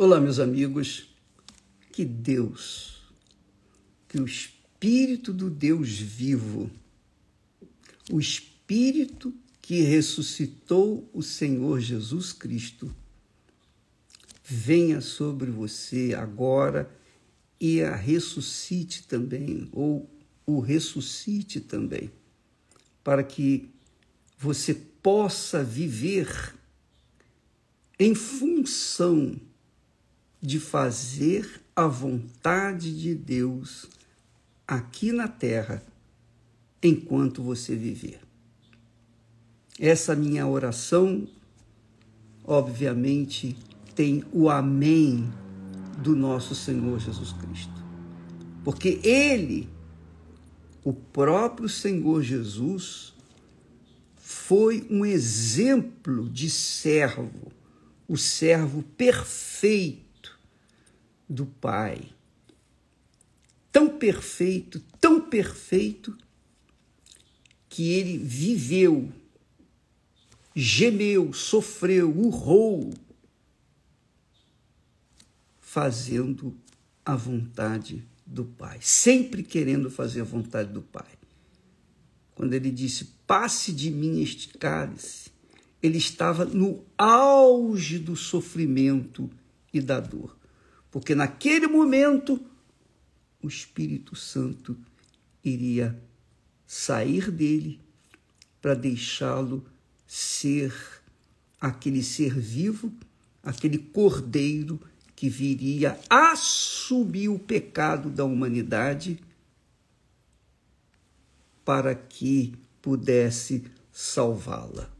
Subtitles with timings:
[0.00, 1.08] Olá, meus amigos.
[1.90, 3.02] Que Deus,
[4.08, 6.70] que o Espírito do Deus vivo,
[8.08, 12.94] o Espírito que ressuscitou o Senhor Jesus Cristo,
[14.44, 16.88] venha sobre você agora
[17.60, 20.08] e a ressuscite também, ou
[20.46, 22.08] o ressuscite também,
[23.02, 23.68] para que
[24.38, 26.54] você possa viver
[27.98, 29.47] em função
[30.40, 33.86] de fazer a vontade de Deus
[34.66, 35.82] aqui na terra
[36.82, 38.20] enquanto você viver.
[39.78, 41.26] Essa minha oração,
[42.44, 43.56] obviamente,
[43.94, 45.32] tem o amém
[46.02, 47.72] do nosso Senhor Jesus Cristo.
[48.64, 49.68] Porque Ele,
[50.84, 53.14] o próprio Senhor Jesus,
[54.16, 57.52] foi um exemplo de servo,
[58.06, 60.07] o servo perfeito
[61.28, 62.08] do Pai.
[63.70, 66.16] Tão perfeito, tão perfeito,
[67.68, 69.12] que ele viveu,
[70.56, 72.92] gemeu, sofreu, urrou,
[75.60, 76.56] fazendo
[77.04, 81.06] a vontade do Pai, sempre querendo fazer a vontade do Pai.
[82.34, 85.30] Quando ele disse: Passe de mim este cálice,
[85.82, 89.30] ele estava no auge do sofrimento
[89.72, 90.37] e da dor
[90.90, 92.40] porque naquele momento
[93.42, 94.76] o Espírito Santo
[95.44, 96.00] iria
[96.66, 97.80] sair dele
[98.60, 99.64] para deixá-lo
[100.06, 100.74] ser
[101.60, 102.92] aquele ser vivo,
[103.42, 104.80] aquele cordeiro
[105.14, 109.20] que viria assumir o pecado da humanidade
[111.64, 114.90] para que pudesse salvá-la.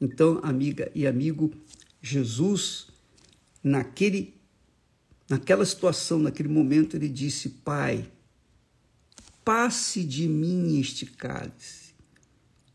[0.00, 1.52] Então, amiga e amigo,
[2.00, 2.88] Jesus,
[3.62, 4.34] naquele
[5.32, 8.06] Naquela situação, naquele momento, ele disse: Pai,
[9.42, 11.94] passe de mim este cálice.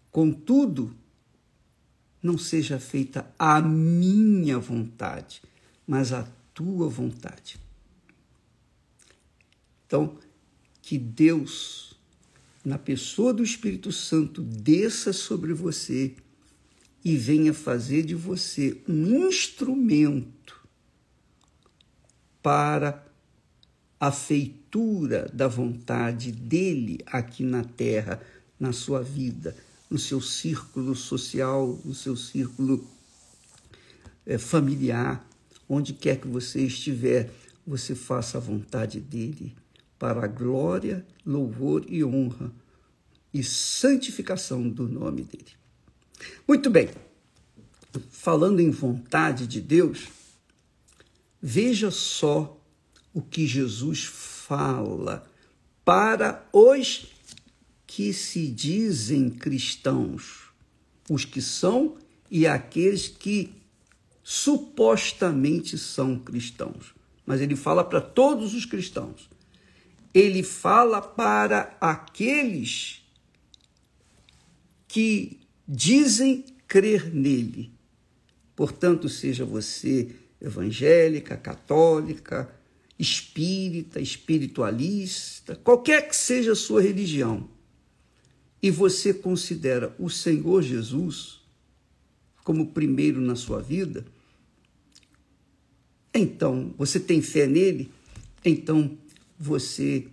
[0.09, 0.91] Contudo,
[2.19, 5.44] não seja feita a minha vontade,
[5.85, 7.59] mas a tua vontade.
[9.85, 10.18] Então,
[10.81, 11.94] que Deus,
[12.66, 16.16] na pessoa do Espírito Santo, desça sobre você
[17.06, 20.37] e venha fazer de você um instrumento
[22.47, 23.06] para
[24.00, 28.22] a feitura da vontade dele aqui na terra,
[28.58, 29.53] na sua vida,
[29.90, 32.88] no seu círculo social, no seu círculo
[34.25, 35.28] é, familiar,
[35.68, 37.30] onde quer que você estiver,
[37.66, 39.53] você faça a vontade dele
[40.00, 42.50] para a glória, louvor e honra
[43.34, 45.52] e santificação do nome dele.
[46.47, 46.91] Muito bem,
[48.09, 50.16] falando em vontade de Deus,
[51.42, 52.59] Veja só
[53.14, 55.30] o que Jesus fala
[55.84, 57.08] para os
[57.86, 60.50] que se dizem cristãos,
[61.09, 61.98] os que são
[62.30, 63.53] e aqueles que
[64.24, 66.94] supostamente são cristãos.
[67.25, 69.30] Mas ele fala para todos os cristãos.
[70.14, 73.02] Ele fala para aqueles
[74.88, 77.72] que dizem crer nele.
[78.56, 82.53] Portanto, seja você evangélica, católica,
[82.98, 87.48] espírita, espiritualista, qualquer que seja a sua religião,
[88.62, 91.42] e você considera o Senhor Jesus
[92.44, 94.06] como primeiro na sua vida,
[96.14, 97.92] então você tem fé nele,
[98.44, 98.98] então
[99.38, 100.08] você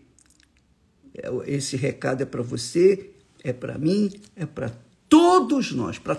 [1.46, 3.10] esse recado é para você,
[3.42, 4.76] é para mim, é para
[5.08, 6.16] todos nós, para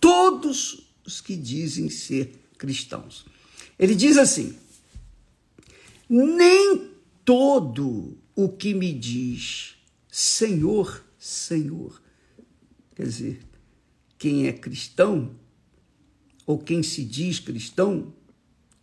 [0.00, 3.26] todos os que dizem ser cristãos.
[3.80, 4.54] Ele diz assim:
[6.06, 6.90] nem
[7.24, 9.76] todo o que me diz
[10.06, 12.02] Senhor, Senhor,
[12.94, 13.40] quer dizer,
[14.18, 15.34] quem é cristão
[16.46, 18.12] ou quem se diz cristão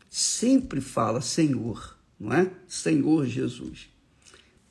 [0.09, 2.51] sempre fala Senhor, não é?
[2.68, 3.89] Senhor Jesus.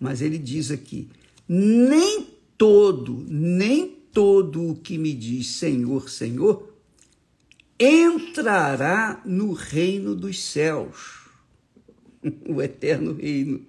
[0.00, 1.08] Mas ele diz aqui:
[1.48, 2.26] nem
[2.58, 6.75] todo, nem todo o que me diz Senhor, Senhor
[7.78, 11.28] entrará no reino dos céus,
[12.48, 13.66] o eterno reino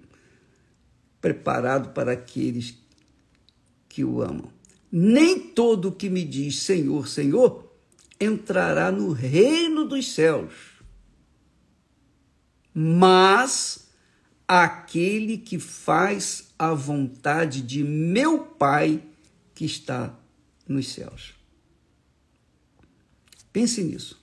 [1.20, 2.76] preparado para aqueles
[3.88, 4.50] que o amam.
[4.90, 7.70] Nem todo que me diz Senhor, Senhor
[8.18, 10.52] entrará no reino dos céus,
[12.72, 13.88] mas
[14.46, 19.02] aquele que faz a vontade de meu Pai
[19.54, 20.18] que está
[20.66, 21.37] nos céus.
[23.52, 24.20] Pense nisso.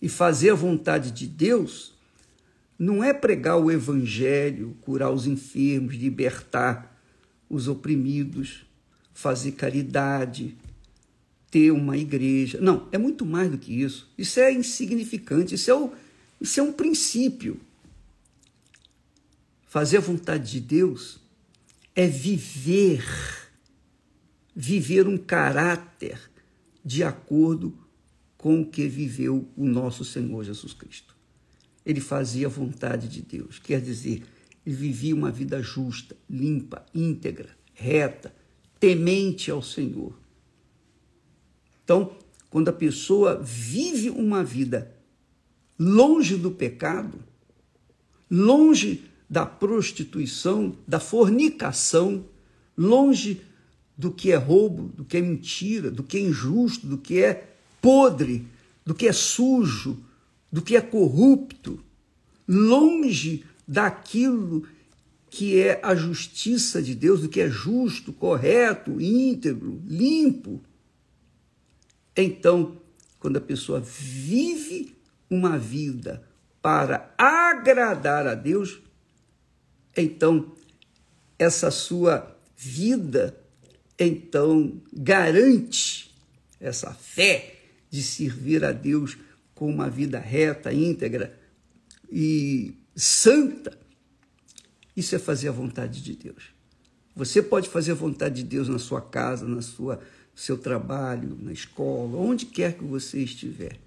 [0.00, 1.92] E fazer a vontade de Deus
[2.78, 7.00] não é pregar o evangelho, curar os enfermos, libertar
[7.48, 8.66] os oprimidos,
[9.12, 10.56] fazer caridade,
[11.50, 12.58] ter uma igreja.
[12.60, 14.10] Não, é muito mais do que isso.
[14.18, 15.92] Isso é insignificante, isso é, o,
[16.40, 17.60] isso é um princípio.
[19.68, 21.20] Fazer a vontade de Deus
[21.94, 23.06] é viver,
[24.56, 26.31] viver um caráter
[26.84, 27.76] de acordo
[28.36, 31.14] com o que viveu o nosso Senhor Jesus Cristo.
[31.84, 34.22] Ele fazia a vontade de Deus, quer dizer,
[34.64, 38.34] ele vivia uma vida justa, limpa, íntegra, reta,
[38.78, 40.16] temente ao Senhor.
[41.84, 42.16] Então,
[42.48, 44.94] quando a pessoa vive uma vida
[45.78, 47.18] longe do pecado,
[48.30, 52.24] longe da prostituição, da fornicação,
[52.76, 53.40] longe
[53.96, 57.54] do que é roubo, do que é mentira, do que é injusto, do que é
[57.80, 58.46] podre,
[58.84, 60.02] do que é sujo,
[60.50, 61.82] do que é corrupto,
[62.46, 64.66] longe daquilo
[65.30, 70.60] que é a justiça de Deus, do que é justo, correto, íntegro, limpo.
[72.14, 72.76] Então,
[73.18, 74.94] quando a pessoa vive
[75.30, 76.22] uma vida
[76.60, 78.78] para agradar a Deus,
[79.96, 80.52] então
[81.38, 83.41] essa sua vida
[84.04, 86.14] então garante
[86.60, 87.56] essa fé
[87.90, 89.18] de servir a Deus
[89.54, 91.38] com uma vida reta, íntegra
[92.10, 93.78] e santa.
[94.96, 96.52] Isso é fazer a vontade de Deus.
[97.14, 100.00] Você pode fazer a vontade de Deus na sua casa, na sua
[100.34, 103.78] seu trabalho, na escola, onde quer que você estiver.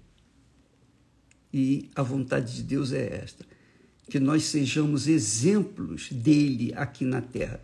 [1.52, 3.44] E a vontade de Deus é esta:
[4.08, 7.60] que nós sejamos exemplos dele aqui na terra.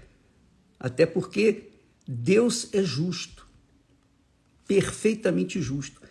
[0.78, 1.71] Até porque
[2.12, 3.46] Deus é justo,
[4.66, 6.02] perfeitamente justo.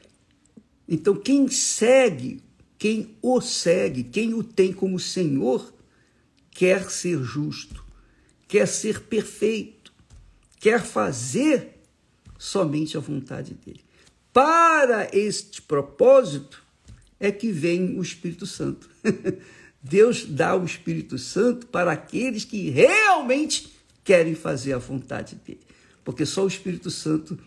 [0.88, 2.42] Então, quem segue,
[2.78, 5.72] quem o segue, quem o tem como Senhor,
[6.50, 7.86] quer ser justo,
[8.48, 9.94] quer ser perfeito,
[10.60, 11.80] quer fazer
[12.38, 13.86] somente a vontade dele.
[14.34, 16.64] Para este propósito
[17.20, 18.90] é que vem o Espírito Santo.
[19.84, 23.72] Deus dá o Espírito Santo para aqueles que realmente
[24.04, 25.62] querem fazer a vontade dele.
[26.04, 27.38] Porque só o Espírito Santo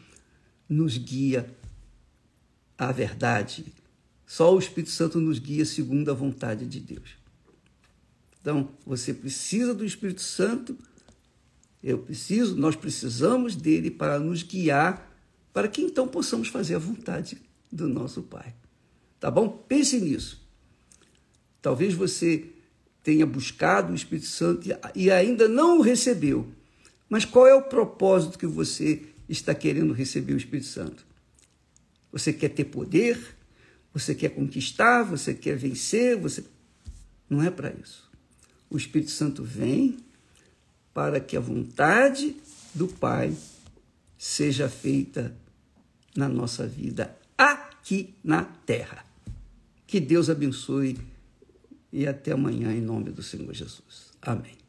[0.68, 1.54] nos guia
[2.78, 3.66] à verdade.
[4.26, 7.16] Só o Espírito Santo nos guia segundo a vontade de Deus.
[8.40, 10.76] Então, você precisa do Espírito Santo
[11.84, 15.14] eu preciso, nós precisamos dele para nos guiar,
[15.52, 17.36] para que então possamos fazer a vontade
[17.70, 18.54] do nosso Pai.
[19.20, 19.50] Tá bom?
[19.68, 20.40] Pense nisso.
[21.60, 22.50] Talvez você
[23.02, 26.50] tenha buscado o Espírito Santo e ainda não o recebeu.
[27.08, 31.04] Mas qual é o propósito que você está querendo receber o Espírito Santo?
[32.12, 33.18] Você quer ter poder?
[33.92, 35.02] Você quer conquistar?
[35.04, 36.16] Você quer vencer?
[36.18, 36.44] Você
[37.28, 38.10] não é para isso.
[38.70, 39.98] O Espírito Santo vem
[40.92, 42.36] para que a vontade
[42.74, 43.36] do Pai
[44.16, 45.36] seja feita
[46.16, 49.04] na nossa vida aqui na terra.
[49.86, 50.98] Que Deus abençoe
[51.92, 54.10] e até amanhã em nome do Senhor Jesus.
[54.22, 54.63] Amém.